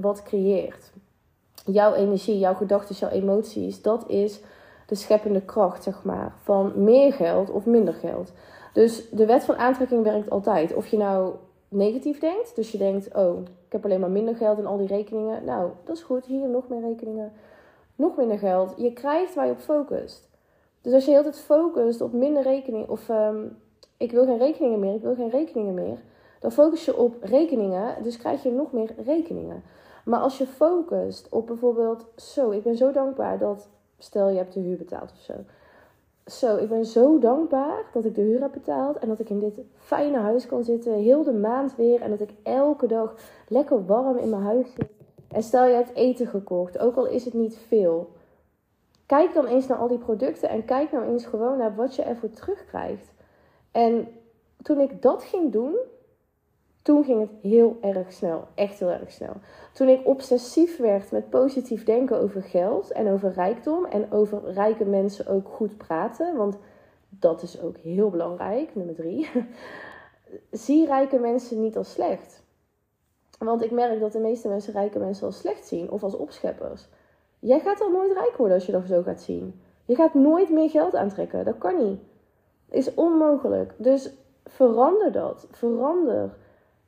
wat 0.01 0.23
creëert. 0.23 0.91
Jouw 1.65 1.93
energie, 1.93 2.39
jouw 2.39 2.53
gedachten, 2.53 2.95
jouw 2.95 3.09
emoties, 3.09 3.81
dat 3.81 4.09
is 4.09 4.41
de 4.85 4.95
scheppende 4.95 5.41
kracht, 5.41 5.83
zeg 5.83 6.03
maar. 6.03 6.35
Van 6.41 6.71
meer 6.75 7.13
geld 7.13 7.49
of 7.49 7.65
minder 7.65 7.93
geld. 7.93 8.31
Dus 8.73 9.09
de 9.09 9.25
wet 9.25 9.43
van 9.43 9.55
aantrekking 9.55 10.03
werkt 10.03 10.29
altijd. 10.29 10.73
Of 10.73 10.87
je 10.87 10.97
nou 10.97 11.33
negatief 11.67 12.19
denkt. 12.19 12.55
Dus 12.55 12.71
je 12.71 12.77
denkt, 12.77 13.15
oh, 13.15 13.37
heb 13.73 13.85
alleen 13.85 13.99
maar 13.99 14.11
minder 14.11 14.35
geld 14.35 14.57
en 14.57 14.65
al 14.65 14.77
die 14.77 14.87
rekeningen. 14.87 15.45
Nou, 15.45 15.71
dat 15.83 15.95
is 15.95 16.03
goed. 16.03 16.25
Hier 16.25 16.49
nog 16.49 16.67
meer 16.67 16.81
rekeningen. 16.81 17.31
Nog 17.95 18.17
minder 18.17 18.37
geld. 18.37 18.73
Je 18.77 18.93
krijgt 18.93 19.35
waar 19.35 19.45
je 19.45 19.51
op 19.51 19.59
focust. 19.59 20.29
Dus 20.81 20.93
als 20.93 21.05
je 21.05 21.11
heel 21.11 21.23
tijd 21.23 21.39
focust 21.39 22.01
op 22.01 22.13
minder 22.13 22.43
rekening 22.43 22.89
of 22.89 23.09
um, 23.09 23.57
ik 23.97 24.11
wil 24.11 24.25
geen 24.25 24.37
rekeningen 24.37 24.79
meer, 24.79 24.93
ik 24.93 25.01
wil 25.01 25.15
geen 25.15 25.29
rekeningen 25.29 25.73
meer, 25.73 25.97
dan 26.39 26.51
focus 26.51 26.85
je 26.85 26.97
op 26.97 27.15
rekeningen, 27.21 28.03
dus 28.03 28.17
krijg 28.17 28.43
je 28.43 28.51
nog 28.51 28.71
meer 28.71 28.95
rekeningen. 29.03 29.63
Maar 30.05 30.19
als 30.19 30.37
je 30.37 30.47
focust 30.47 31.29
op 31.29 31.47
bijvoorbeeld, 31.47 32.05
zo, 32.15 32.51
ik 32.51 32.63
ben 32.63 32.77
zo 32.77 32.91
dankbaar 32.91 33.37
dat, 33.37 33.69
stel 33.97 34.29
je 34.29 34.37
hebt 34.37 34.53
de 34.53 34.59
huur 34.59 34.77
betaald 34.77 35.11
of 35.11 35.19
zo. 35.19 35.33
Zo, 36.25 36.57
ik 36.57 36.69
ben 36.69 36.85
zo 36.85 37.19
dankbaar 37.19 37.83
dat 37.93 38.05
ik 38.05 38.15
de 38.15 38.21
huur 38.21 38.41
heb 38.41 38.51
betaald 38.51 38.97
en 38.97 39.07
dat 39.07 39.19
ik 39.19 39.29
in 39.29 39.39
dit 39.39 39.59
fijne 39.75 40.17
huis 40.17 40.45
kan 40.45 40.63
zitten, 40.63 40.93
heel 40.93 41.23
de 41.23 41.33
maand 41.33 41.75
weer. 41.75 42.01
En 42.01 42.09
dat 42.09 42.21
ik 42.21 42.33
elke 42.43 42.87
dag 42.87 43.15
lekker 43.47 43.85
warm 43.85 44.17
in 44.17 44.29
mijn 44.29 44.41
huis 44.41 44.73
zit. 44.73 44.89
En 45.27 45.43
stel 45.43 45.65
je 45.65 45.73
hebt 45.73 45.95
eten 45.95 46.27
gekocht, 46.27 46.79
ook 46.79 46.95
al 46.95 47.05
is 47.05 47.25
het 47.25 47.33
niet 47.33 47.57
veel. 47.57 48.09
Kijk 49.05 49.33
dan 49.33 49.45
eens 49.45 49.67
naar 49.67 49.77
al 49.77 49.87
die 49.87 49.97
producten 49.97 50.49
en 50.49 50.65
kijk 50.65 50.91
nou 50.91 51.05
eens 51.05 51.25
gewoon 51.25 51.57
naar 51.57 51.75
wat 51.75 51.95
je 51.95 52.01
ervoor 52.01 52.29
terugkrijgt. 52.29 53.11
En 53.71 54.07
toen 54.61 54.79
ik 54.79 55.01
dat 55.01 55.23
ging 55.23 55.51
doen, 55.51 55.75
toen 56.83 57.03
ging 57.03 57.19
het 57.19 57.29
heel 57.41 57.77
erg 57.81 58.13
snel. 58.13 58.47
Echt 58.55 58.79
heel 58.79 58.91
erg 58.91 59.11
snel. 59.11 59.33
Toen 59.73 59.87
ik 59.87 60.07
obsessief 60.07 60.77
werd 60.77 61.11
met 61.11 61.29
positief 61.29 61.83
denken 61.83 62.19
over 62.19 62.43
geld 62.43 62.91
en 62.91 63.11
over 63.11 63.31
rijkdom 63.31 63.85
en 63.85 64.11
over 64.11 64.51
rijke 64.51 64.85
mensen 64.85 65.27
ook 65.27 65.47
goed 65.47 65.77
praten, 65.77 66.35
want 66.35 66.57
dat 67.09 67.41
is 67.41 67.61
ook 67.61 67.77
heel 67.77 68.09
belangrijk, 68.09 68.75
nummer 68.75 68.95
drie. 68.95 69.29
Zie 70.51 70.85
rijke 70.85 71.17
mensen 71.17 71.61
niet 71.61 71.77
als 71.77 71.91
slecht. 71.91 72.43
Want 73.39 73.63
ik 73.63 73.71
merk 73.71 73.99
dat 73.99 74.11
de 74.11 74.19
meeste 74.19 74.47
mensen 74.47 74.73
rijke 74.73 74.99
mensen 74.99 75.25
als 75.25 75.37
slecht 75.37 75.67
zien 75.67 75.91
of 75.91 76.03
als 76.03 76.15
opscheppers. 76.15 76.87
Jij 77.39 77.59
gaat 77.59 77.81
al 77.81 77.91
nooit 77.91 78.13
rijk 78.13 78.37
worden 78.37 78.55
als 78.55 78.65
je 78.65 78.71
dat 78.71 78.87
zo 78.87 79.01
gaat 79.01 79.21
zien. 79.21 79.61
Je 79.85 79.95
gaat 79.95 80.13
nooit 80.13 80.49
meer 80.49 80.69
geld 80.69 80.95
aantrekken. 80.95 81.45
Dat 81.45 81.57
kan 81.57 81.89
niet. 81.89 81.99
Is 82.69 82.93
onmogelijk. 82.93 83.73
Dus 83.77 84.13
verander 84.45 85.11
dat. 85.11 85.47
Verander 85.51 86.35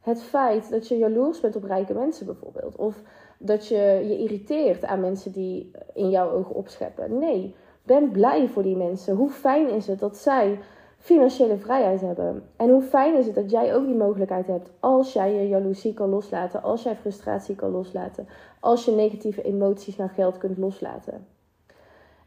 het 0.06 0.24
feit 0.24 0.70
dat 0.70 0.88
je 0.88 0.98
jaloers 0.98 1.40
bent 1.40 1.56
op 1.56 1.64
rijke 1.64 1.94
mensen 1.94 2.26
bijvoorbeeld. 2.26 2.76
Of 2.76 3.02
dat 3.38 3.68
je 3.68 3.76
je 4.08 4.18
irriteert 4.18 4.86
aan 4.86 5.00
mensen 5.00 5.32
die 5.32 5.72
in 5.94 6.10
jouw 6.10 6.32
ogen 6.32 6.56
opscheppen. 6.56 7.18
Nee, 7.20 7.56
ben 7.84 8.12
blij 8.12 8.48
voor 8.48 8.64
die 8.64 8.76
mensen. 8.76 9.16
Hoe 9.16 9.30
fijn 9.30 9.70
is 9.70 9.88
het 9.88 10.00
dat 10.00 10.18
zij 10.18 10.60
financiële 10.98 11.58
vrijheid 11.58 12.02
hebben? 12.02 12.44
En 12.56 12.70
hoe 12.70 12.82
fijn 12.82 13.18
is 13.18 13.26
het 13.26 13.36
dat 13.36 13.52
jij 13.52 13.76
ook 13.76 13.86
die 13.86 13.96
mogelijkheid 13.96 14.48
hebt 14.48 14.70
als 14.80 15.14
jij 15.14 15.34
je 15.34 15.48
jaloezie 15.48 15.94
kan 15.94 16.10
loslaten, 16.10 16.64
als 16.64 16.84
jij 16.84 16.96
frustratie 16.96 17.56
kan 17.56 17.72
loslaten, 17.72 18.28
als 18.60 18.86
je 18.86 18.92
negatieve 18.92 19.42
emoties 19.42 19.96
naar 19.96 20.10
geld 20.10 20.38
kunt 20.38 20.58
loslaten. 20.58 21.28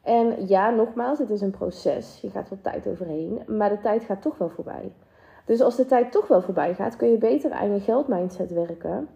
En 0.02 0.46
ja, 0.46 0.70
nogmaals, 0.70 1.18
het 1.18 1.30
is 1.30 1.40
een 1.40 1.50
proces. 1.50 2.18
Je 2.20 2.30
gaat 2.30 2.48
wat 2.48 2.62
tijd 2.62 2.86
overheen, 2.86 3.42
maar 3.46 3.68
de 3.68 3.80
tijd 3.80 4.04
gaat 4.04 4.22
toch 4.22 4.38
wel 4.38 4.48
voorbij. 4.48 4.92
Dus 5.48 5.60
als 5.60 5.76
de 5.76 5.86
tijd 5.86 6.12
toch 6.12 6.28
wel 6.28 6.42
voorbij 6.42 6.74
gaat, 6.74 6.96
kun 6.96 7.10
je 7.10 7.18
beter 7.18 7.50
aan 7.50 7.72
je 7.74 7.80
geldmindset 7.80 8.50
werken. 8.50 9.08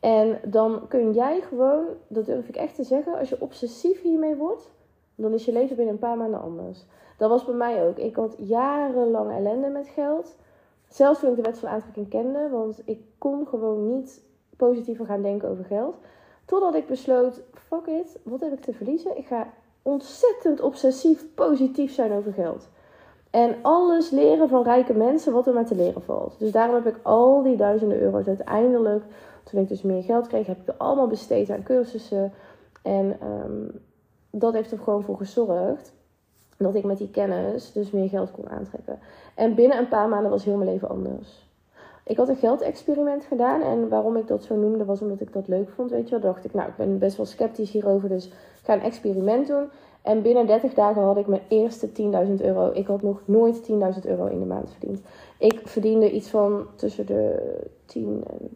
En 0.00 0.38
dan 0.44 0.88
kun 0.88 1.12
jij 1.12 1.40
gewoon, 1.40 1.84
dat 2.08 2.26
durf 2.26 2.48
ik 2.48 2.56
echt 2.56 2.74
te 2.74 2.82
zeggen, 2.82 3.18
als 3.18 3.28
je 3.28 3.40
obsessief 3.40 4.02
hiermee 4.02 4.36
wordt, 4.36 4.70
dan 5.14 5.32
is 5.32 5.44
je 5.44 5.52
leven 5.52 5.76
binnen 5.76 5.94
een 5.94 6.00
paar 6.00 6.16
maanden 6.16 6.40
anders. 6.40 6.84
Dat 7.18 7.30
was 7.30 7.44
bij 7.44 7.54
mij 7.54 7.86
ook. 7.86 7.96
Ik 7.96 8.16
had 8.16 8.34
jarenlang 8.38 9.30
ellende 9.32 9.68
met 9.68 9.88
geld. 9.88 10.36
Zelfs 10.88 11.20
toen 11.20 11.30
ik 11.30 11.36
de 11.36 11.42
wet 11.42 11.58
van 11.58 11.68
aantrekking 11.68 12.08
kende, 12.08 12.48
want 12.48 12.82
ik 12.84 13.00
kon 13.18 13.46
gewoon 13.46 13.96
niet 13.96 14.22
positiever 14.56 15.06
gaan 15.06 15.22
denken 15.22 15.48
over 15.48 15.64
geld. 15.64 15.96
Totdat 16.44 16.74
ik 16.74 16.86
besloot, 16.86 17.42
fuck 17.54 17.86
it, 17.86 18.18
wat 18.22 18.40
heb 18.40 18.52
ik 18.52 18.60
te 18.60 18.72
verliezen? 18.72 19.16
Ik 19.16 19.26
ga 19.26 19.46
ontzettend 19.82 20.60
obsessief 20.60 21.34
positief 21.34 21.92
zijn 21.92 22.12
over 22.12 22.32
geld. 22.32 22.68
En 23.32 23.56
alles 23.62 24.10
leren 24.10 24.48
van 24.48 24.62
rijke 24.62 24.92
mensen 24.92 25.32
wat 25.32 25.46
er 25.46 25.54
maar 25.54 25.66
te 25.66 25.74
leren 25.74 26.02
valt. 26.02 26.34
Dus 26.38 26.50
daarom 26.50 26.74
heb 26.74 26.86
ik 26.86 27.00
al 27.02 27.42
die 27.42 27.56
duizenden 27.56 28.00
euro's 28.00 28.26
uiteindelijk, 28.26 29.04
toen 29.44 29.60
ik 29.60 29.68
dus 29.68 29.82
meer 29.82 30.02
geld 30.02 30.26
kreeg, 30.26 30.46
heb 30.46 30.60
ik 30.60 30.68
er 30.68 30.74
allemaal 30.78 31.06
besteed 31.06 31.50
aan 31.50 31.62
cursussen. 31.62 32.32
En 32.82 33.16
ehm, 33.20 33.68
dat 34.30 34.52
heeft 34.52 34.72
er 34.72 34.78
gewoon 34.78 35.02
voor 35.02 35.16
gezorgd 35.16 35.92
dat 36.56 36.74
ik 36.74 36.84
met 36.84 36.98
die 36.98 37.10
kennis 37.10 37.72
dus 37.72 37.90
meer 37.90 38.08
geld 38.08 38.30
kon 38.30 38.48
aantrekken. 38.48 38.98
En 39.34 39.54
binnen 39.54 39.78
een 39.78 39.88
paar 39.88 40.08
maanden 40.08 40.30
was 40.30 40.44
heel 40.44 40.56
mijn 40.56 40.70
leven 40.70 40.88
anders. 40.88 41.50
Ik 42.04 42.16
had 42.16 42.28
een 42.28 42.36
geldexperiment 42.36 43.24
gedaan 43.24 43.62
en 43.62 43.88
waarom 43.88 44.16
ik 44.16 44.26
dat 44.26 44.44
zo 44.44 44.56
noemde 44.56 44.84
was 44.84 45.00
omdat 45.00 45.20
ik 45.20 45.32
dat 45.32 45.48
leuk 45.48 45.68
vond, 45.68 45.90
weet 45.90 46.08
je 46.08 46.18
wel. 46.18 46.32
dacht 46.32 46.44
ik, 46.44 46.54
nou, 46.54 46.68
ik 46.68 46.76
ben 46.76 46.98
best 46.98 47.16
wel 47.16 47.26
sceptisch 47.26 47.70
hierover, 47.70 48.08
dus 48.08 48.26
ik 48.26 48.32
ga 48.62 48.72
een 48.72 48.80
experiment 48.80 49.46
doen. 49.46 49.70
En 50.02 50.22
binnen 50.22 50.46
30 50.46 50.74
dagen 50.74 51.02
had 51.02 51.16
ik 51.16 51.26
mijn 51.26 51.42
eerste 51.48 51.88
10.000 51.88 51.94
euro. 52.36 52.70
Ik 52.74 52.86
had 52.86 53.02
nog 53.02 53.20
nooit 53.24 53.70
10.000 53.70 53.76
euro 54.02 54.26
in 54.26 54.38
de 54.38 54.44
maand 54.44 54.70
verdiend. 54.70 55.00
Ik 55.38 55.60
verdiende 55.64 56.10
iets 56.10 56.28
van 56.28 56.66
tussen 56.74 57.06
de 57.06 57.52
10 57.84 58.24
en 58.30 58.48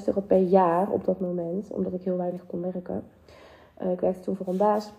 12.000 0.00 0.04
euro 0.06 0.20
per 0.20 0.38
jaar 0.38 0.90
op 0.90 1.04
dat 1.04 1.20
moment, 1.20 1.70
omdat 1.70 1.92
ik 1.92 2.02
heel 2.02 2.16
weinig 2.16 2.46
kon 2.46 2.62
werken. 2.72 3.04
Uh, 3.82 3.90
ik 3.90 4.00
werkte 4.00 4.20
toen 4.20 4.36
voor 4.36 4.48
een 4.48 4.56
baas. 4.56 4.92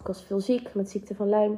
Ik 0.00 0.06
was 0.06 0.22
veel 0.22 0.40
ziek 0.40 0.74
met 0.74 0.90
ziekte 0.90 1.14
van 1.14 1.28
Lyme. 1.28 1.56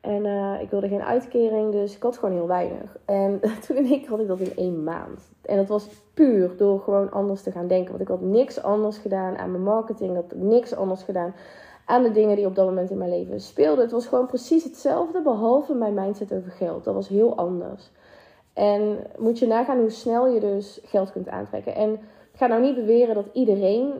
En 0.00 0.24
uh, 0.24 0.60
ik 0.60 0.70
wilde 0.70 0.88
geen 0.88 1.02
uitkering, 1.02 1.72
dus 1.72 1.96
ik 1.96 2.02
had 2.02 2.18
gewoon 2.18 2.34
heel 2.34 2.46
weinig. 2.46 2.96
En 3.04 3.40
toen 3.66 3.76
in 3.76 4.04
had 4.08 4.20
ik 4.20 4.26
dat 4.26 4.40
in 4.40 4.56
één 4.56 4.84
maand. 4.84 5.30
En 5.42 5.56
dat 5.56 5.68
was 5.68 5.88
puur 6.14 6.56
door 6.56 6.80
gewoon 6.80 7.10
anders 7.10 7.42
te 7.42 7.50
gaan 7.50 7.66
denken. 7.66 7.88
Want 7.88 8.00
ik 8.00 8.08
had 8.08 8.20
niks 8.20 8.62
anders 8.62 8.98
gedaan 8.98 9.36
aan 9.36 9.50
mijn 9.50 9.62
marketing. 9.62 10.10
Ik 10.10 10.16
had 10.16 10.40
niks 10.40 10.74
anders 10.74 11.02
gedaan 11.02 11.34
aan 11.88 12.02
de 12.02 12.10
dingen 12.10 12.36
die 12.36 12.46
op 12.46 12.54
dat 12.54 12.66
moment 12.66 12.90
in 12.90 12.98
mijn 12.98 13.10
leven 13.10 13.40
speelden. 13.40 13.84
Het 13.84 13.92
was 13.92 14.06
gewoon 14.06 14.26
precies 14.26 14.64
hetzelfde, 14.64 15.22
behalve 15.22 15.74
mijn 15.74 15.94
mindset 15.94 16.32
over 16.32 16.50
geld. 16.50 16.84
Dat 16.84 16.94
was 16.94 17.08
heel 17.08 17.36
anders. 17.36 17.90
En 18.52 18.98
moet 19.18 19.38
je 19.38 19.46
nagaan 19.46 19.78
hoe 19.78 19.90
snel 19.90 20.26
je 20.26 20.40
dus 20.40 20.80
geld 20.84 21.12
kunt 21.12 21.28
aantrekken. 21.28 21.74
En 21.74 21.92
ik 22.32 22.38
ga 22.38 22.46
nou 22.46 22.62
niet 22.62 22.74
beweren 22.74 23.14
dat 23.14 23.26
iedereen 23.32 23.92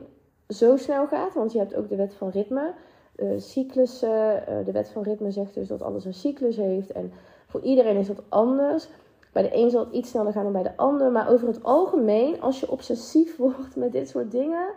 zo 0.49 0.77
snel 0.77 1.07
gaat, 1.07 1.35
want 1.35 1.53
je 1.53 1.59
hebt 1.59 1.75
ook 1.75 1.89
de 1.89 1.97
wet 1.97 2.15
van 2.15 2.29
ritme. 2.29 2.73
Uh, 3.17 3.31
cyclussen, 3.37 4.43
uh, 4.49 4.65
de 4.65 4.73
wet 4.73 4.91
van 4.91 5.03
ritme 5.03 5.31
zegt 5.31 5.55
dus 5.55 5.69
dat 5.69 5.83
alles 5.83 6.05
een 6.05 6.15
cyclus 6.15 6.57
heeft. 6.57 6.93
En 6.93 7.13
voor 7.47 7.61
iedereen 7.61 7.97
is 7.97 8.07
dat 8.07 8.23
anders. 8.29 8.89
Bij 9.33 9.43
de 9.43 9.57
een 9.57 9.71
zal 9.71 9.85
het 9.85 9.95
iets 9.95 10.11
sneller 10.11 10.33
gaan 10.33 10.43
dan 10.43 10.53
bij 10.53 10.63
de 10.63 10.77
ander. 10.77 11.11
Maar 11.11 11.31
over 11.31 11.47
het 11.47 11.63
algemeen, 11.63 12.41
als 12.41 12.61
je 12.61 12.71
obsessief 12.71 13.37
wordt 13.47 13.77
met 13.77 13.93
dit 13.93 14.09
soort 14.09 14.31
dingen, 14.31 14.69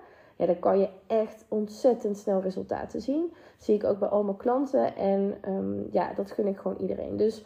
ja, 0.42 0.48
dan 0.48 0.60
kan 0.60 0.80
je 0.80 0.90
echt 1.08 1.46
ontzettend 1.48 2.18
snel 2.18 2.42
resultaten 2.42 3.02
zien. 3.02 3.34
Zie 3.58 3.76
ik 3.76 3.84
ook 3.84 4.00
bij 4.00 4.08
al 4.08 4.24
mijn 4.24 4.38
klanten. 4.38 4.96
En 4.96 5.36
um, 5.48 5.88
ja, 5.92 6.14
dat 6.14 6.32
gun 6.32 6.48
ik 6.48 6.58
gewoon 6.58 6.78
iedereen. 6.80 7.18
Dus 7.18 7.44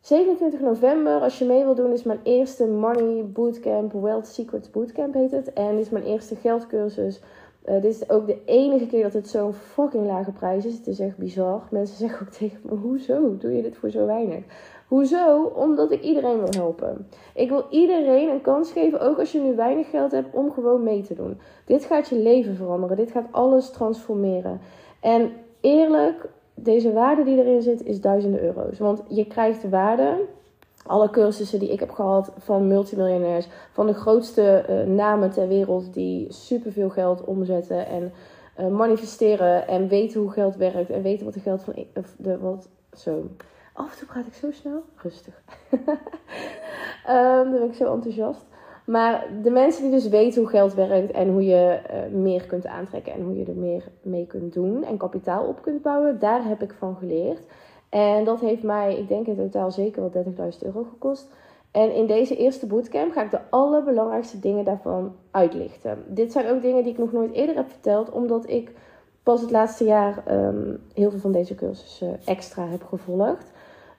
27 0.00 0.60
november, 0.60 1.20
als 1.20 1.38
je 1.38 1.44
mee 1.44 1.64
wil 1.64 1.74
doen, 1.74 1.92
is 1.92 2.02
mijn 2.02 2.20
eerste 2.22 2.66
Money 2.66 3.24
Bootcamp, 3.24 3.92
Wealth 3.92 4.26
Secrets 4.26 4.70
Bootcamp 4.70 5.14
heet 5.14 5.30
het. 5.30 5.52
En 5.52 5.78
is 5.78 5.90
mijn 5.90 6.04
eerste 6.04 6.36
geldcursus. 6.36 7.20
Uh, 7.68 7.74
dit 7.74 7.84
is 7.84 8.10
ook 8.10 8.26
de 8.26 8.38
enige 8.44 8.86
keer 8.86 9.02
dat 9.02 9.12
het 9.12 9.28
zo'n 9.28 9.52
fucking 9.52 10.06
lage 10.06 10.32
prijs 10.32 10.64
is. 10.64 10.76
Het 10.76 10.86
is 10.86 11.00
echt 11.00 11.16
bizar. 11.16 11.62
Mensen 11.70 11.96
zeggen 11.96 12.26
ook 12.26 12.32
tegen 12.40 12.60
me, 12.62 12.74
hoezo 12.74 13.36
doe 13.36 13.56
je 13.56 13.62
dit 13.62 13.76
voor 13.76 13.90
zo 13.90 14.06
weinig? 14.06 14.44
Hoezo? 14.88 15.42
Omdat 15.42 15.90
ik 15.90 16.02
iedereen 16.02 16.38
wil 16.38 16.50
helpen. 16.50 17.08
Ik 17.34 17.48
wil 17.48 17.66
iedereen 17.70 18.28
een 18.28 18.40
kans 18.40 18.72
geven, 18.72 19.00
ook 19.00 19.18
als 19.18 19.32
je 19.32 19.40
nu 19.40 19.54
weinig 19.54 19.90
geld 19.90 20.10
hebt, 20.10 20.34
om 20.34 20.52
gewoon 20.52 20.82
mee 20.82 21.02
te 21.02 21.14
doen. 21.14 21.40
Dit 21.64 21.84
gaat 21.84 22.08
je 22.08 22.18
leven 22.18 22.56
veranderen. 22.56 22.96
Dit 22.96 23.10
gaat 23.10 23.28
alles 23.30 23.70
transformeren. 23.70 24.60
En 25.00 25.32
eerlijk, 25.60 26.28
deze 26.54 26.92
waarde 26.92 27.24
die 27.24 27.38
erin 27.38 27.62
zit, 27.62 27.84
is 27.84 28.00
duizenden 28.00 28.42
euro's. 28.42 28.78
Want 28.78 29.02
je 29.08 29.26
krijgt 29.26 29.68
waarde. 29.68 30.16
Alle 30.86 31.10
cursussen 31.10 31.58
die 31.58 31.72
ik 31.72 31.80
heb 31.80 31.90
gehad 31.90 32.32
van 32.38 32.66
multimiljonairs, 32.66 33.48
van 33.72 33.86
de 33.86 33.94
grootste 33.94 34.64
uh, 34.70 34.94
namen 34.94 35.30
ter 35.30 35.48
wereld 35.48 35.94
die 35.94 36.32
superveel 36.32 36.90
geld 36.90 37.24
omzetten 37.24 37.86
en 37.86 38.12
uh, 38.60 38.66
manifesteren 38.66 39.68
en 39.68 39.88
weten 39.88 40.20
hoe 40.20 40.30
geld 40.30 40.56
werkt 40.56 40.90
en 40.90 41.02
weten 41.02 41.24
wat 41.24 41.34
de 41.34 41.40
geld 41.40 41.62
van 41.62 41.86
de 42.18 42.38
wat 42.38 42.68
zo 42.92 43.22
Af 43.72 43.92
en 43.92 43.98
toe 43.98 44.06
praat 44.06 44.26
ik 44.26 44.34
zo 44.34 44.50
snel. 44.50 44.82
Rustig. 44.96 45.42
um, 45.70 47.50
dan 47.50 47.50
ben 47.50 47.62
ik 47.62 47.74
zo 47.74 47.92
enthousiast. 47.92 48.46
Maar 48.86 49.26
de 49.42 49.50
mensen 49.50 49.82
die 49.82 49.90
dus 49.92 50.08
weten 50.08 50.40
hoe 50.40 50.50
geld 50.50 50.74
werkt 50.74 51.10
en 51.10 51.28
hoe 51.28 51.44
je 51.44 51.80
uh, 51.90 52.20
meer 52.20 52.46
kunt 52.46 52.66
aantrekken 52.66 53.12
en 53.12 53.22
hoe 53.22 53.38
je 53.38 53.44
er 53.44 53.56
meer 53.56 53.84
mee 54.02 54.26
kunt 54.26 54.52
doen 54.52 54.84
en 54.84 54.96
kapitaal 54.96 55.46
op 55.46 55.62
kunt 55.62 55.82
bouwen, 55.82 56.18
daar 56.18 56.44
heb 56.44 56.62
ik 56.62 56.72
van 56.78 56.96
geleerd. 56.96 57.46
En 57.90 58.24
dat 58.24 58.40
heeft 58.40 58.62
mij, 58.62 58.96
ik 58.98 59.08
denk 59.08 59.26
in 59.26 59.36
totaal 59.36 59.70
zeker 59.70 60.10
wel 60.12 60.24
30.000 60.24 60.58
euro 60.60 60.82
gekost. 60.82 61.28
En 61.70 61.94
in 61.94 62.06
deze 62.06 62.36
eerste 62.36 62.66
bootcamp 62.66 63.12
ga 63.12 63.22
ik 63.22 63.30
de 63.30 63.40
allerbelangrijkste 63.50 64.38
dingen 64.40 64.64
daarvan 64.64 65.12
uitlichten. 65.30 66.04
Dit 66.06 66.32
zijn 66.32 66.48
ook 66.48 66.62
dingen 66.62 66.82
die 66.82 66.92
ik 66.92 66.98
nog 66.98 67.12
nooit 67.12 67.32
eerder 67.32 67.56
heb 67.56 67.68
verteld, 67.68 68.10
omdat 68.10 68.48
ik 68.48 68.72
pas 69.22 69.40
het 69.40 69.50
laatste 69.50 69.84
jaar 69.84 70.24
um, 70.30 70.82
heel 70.94 71.10
veel 71.10 71.18
van 71.18 71.32
deze 71.32 71.54
cursussen 71.54 72.20
extra 72.24 72.66
heb 72.66 72.82
gevolgd. 72.82 73.52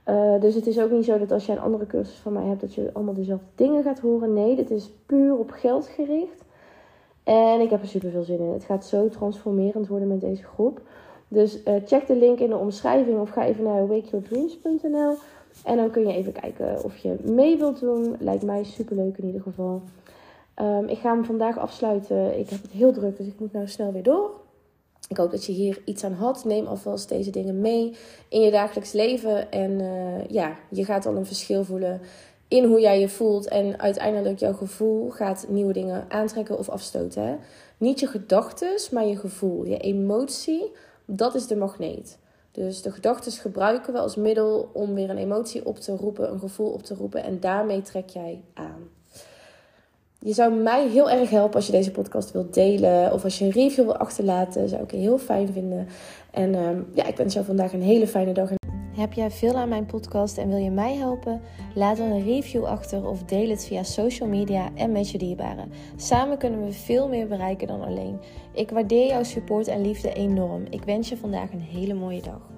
Uh, 0.06 0.40
dus 0.40 0.56
het 0.56 0.68
is 0.68 0.80
ook 0.80 0.92
niet 0.92 1.06
zo 1.06 1.18
dat 1.18 1.32
als 1.32 1.46
je 1.46 1.52
een 1.52 1.60
andere 1.60 1.86
cursus 1.86 2.18
van 2.18 2.34
mij 2.34 2.46
hebt, 2.46 2.62
dat 2.62 2.74
je 2.74 2.90
allemaal 2.94 3.14
dezelfde 3.14 3.46
dingen 3.56 3.84
gaat 3.84 4.00
horen. 4.00 4.34
Nee, 4.34 4.56
dit 4.56 4.72
is 4.72 4.92
puur 5.06 5.38
op 5.38 5.52
geld 5.52 5.88
gericht. 5.88 6.44
En 7.24 7.62
ik 7.62 7.70
heb 7.70 7.82
er 7.82 7.88
super 7.88 8.12
veel 8.12 8.24
zin 8.24 8.40
in. 8.40 8.54
Het 8.54 8.64
gaat 8.64 8.86
zo 8.86 9.10
transformerend 9.10 9.88
worden 9.88 10.08
met 10.08 10.22
deze 10.22 10.44
groep. 10.44 10.82
Dus 11.34 11.58
uh, 11.66 11.74
check 11.86 12.08
de 12.08 12.16
link 12.16 12.40
in 12.40 12.50
de 12.50 12.58
omschrijving 12.58 13.20
of 13.20 13.30
ga 13.30 13.46
even 13.46 13.64
naar 13.64 13.88
wakeyourdreams.nl. 13.88 15.16
En 15.66 15.78
dan 15.78 15.92
kun 15.92 16.08
je 16.08 16.14
even 16.14 16.32
kijken 16.32 16.84
of 16.84 16.98
je 16.98 17.16
mee 17.24 17.58
wilt 17.58 17.80
doen. 17.80 18.16
Lijkt 18.20 18.44
mij 18.44 18.64
super 18.64 18.96
leuk 18.96 19.18
in 19.18 19.26
ieder 19.26 19.42
geval. 19.42 19.82
Um, 20.62 20.88
ik 20.88 20.98
ga 20.98 21.14
hem 21.14 21.26
vandaag 21.26 21.58
afsluiten. 21.58 22.40
Ik 22.40 22.50
heb 22.50 22.62
het 22.62 22.72
heel 22.72 22.92
druk, 22.92 23.18
dus 23.18 23.28
ik 23.28 23.40
moet 23.40 23.54
nou 23.54 23.68
snel 23.68 23.92
weer 23.92 24.04
door. 24.04 24.32
Ik 25.08 25.18
hoop 25.18 25.32
dat 25.32 25.46
je 25.46 25.52
hier 25.52 25.82
iets 25.86 26.04
aan 26.04 26.14
had. 26.14 26.46
Neem 26.46 26.66
alvast 26.66 27.10
deze 27.10 27.32
dingen 27.32 27.62
mee 27.62 27.96
in 28.30 28.42
je 28.42 28.52
dagelijks 28.52 28.92
leven. 28.92 29.52
En 29.52 29.72
uh, 29.72 30.26
ja, 30.28 30.56
je 30.70 30.86
gaat 30.86 31.06
al 31.06 31.16
een 31.16 31.26
verschil 31.26 31.64
voelen 31.64 32.02
in 32.48 32.64
hoe 32.64 32.80
jij 32.80 33.00
je 33.00 33.10
voelt. 33.10 33.48
En 33.48 33.80
uiteindelijk 33.80 34.40
jouw 34.40 34.54
gevoel 34.54 35.10
gaat 35.10 35.46
nieuwe 35.50 35.74
dingen 35.74 36.06
aantrekken 36.10 36.58
of 36.58 36.70
afstoten. 36.70 37.24
Hè? 37.24 37.36
Niet 37.78 38.00
je 38.00 38.08
gedachten, 38.08 38.76
maar 38.92 39.06
je 39.06 39.18
gevoel. 39.18 39.66
Je 39.66 39.78
emotie, 39.78 40.72
dat 41.16 41.36
is 41.36 41.48
de 41.48 41.56
magneet. 41.56 42.18
Dus 42.52 42.82
de 42.82 42.92
gedachten 42.92 43.32
gebruiken 43.32 43.94
we 43.94 44.00
als 44.00 44.16
middel 44.16 44.70
om 44.74 44.94
weer 44.94 45.10
een 45.10 45.18
emotie 45.18 45.66
op 45.66 45.80
te 45.80 45.96
roepen, 45.96 46.32
een 46.32 46.40
gevoel 46.40 46.70
op 46.70 46.84
te 46.84 46.96
roepen. 46.96 47.24
En 47.24 47.40
daarmee 47.40 47.82
trek 47.82 48.10
jij 48.10 48.42
aan. 48.54 48.90
Je 50.20 50.34
zou 50.34 50.54
mij 50.54 50.88
heel 50.88 51.10
erg 51.10 51.30
helpen 51.30 51.56
als 51.56 51.66
je 51.66 51.72
deze 51.72 51.92
podcast 51.92 52.32
wilt 52.32 52.54
delen. 52.54 53.14
Of 53.14 53.24
als 53.24 53.40
je 53.40 53.46
een 53.46 53.52
review 53.52 53.86
wil 53.86 53.98
achterlaten. 53.98 54.70
Zou 54.70 54.84
ik 54.84 54.92
heel 54.92 55.18
fijn 55.18 55.54
vinden. 55.54 55.88
En 56.32 56.56
um, 56.56 56.88
ja, 56.94 57.06
ik 57.06 57.18
wens 57.18 57.34
jou 57.34 57.46
vandaag 57.46 57.74
een 57.74 57.82
hele 57.82 58.08
fijne 58.08 58.34
dag. 58.34 58.61
Heb 59.02 59.14
jij 59.14 59.32
veel 59.32 59.56
aan 59.56 59.70
mijn 59.70 59.86
podcast 59.86 60.38
en 60.38 60.48
wil 60.48 60.58
je 60.58 60.72
mij 60.72 60.96
helpen? 60.96 61.42
Laat 61.76 61.98
dan 61.98 62.12
een 62.12 62.24
review 62.24 62.66
achter 62.66 63.08
of 63.08 63.24
deel 63.24 63.50
het 63.50 63.66
via 63.66 63.84
social 63.84 64.30
media 64.30 64.70
en 64.76 64.92
met 64.92 65.10
je 65.10 65.18
dierbaren. 65.18 65.72
Samen 65.96 66.38
kunnen 66.38 66.66
we 66.66 66.72
veel 66.72 67.08
meer 67.08 67.28
bereiken 67.28 67.68
dan 67.68 67.82
alleen. 67.82 68.20
Ik 68.54 68.70
waardeer 68.70 69.08
jouw 69.08 69.24
support 69.24 69.68
en 69.68 69.82
liefde 69.82 70.14
enorm. 70.14 70.64
Ik 70.70 70.84
wens 70.84 71.10
je 71.10 71.18
vandaag 71.18 71.52
een 71.52 71.62
hele 71.62 71.94
mooie 71.94 72.22
dag. 72.22 72.51